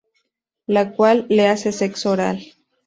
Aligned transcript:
La 0.65 0.93
cual 0.93 1.27
le 1.29 1.45
hace 1.47 1.71
sexo 1.71 2.09
oral. 2.09 2.43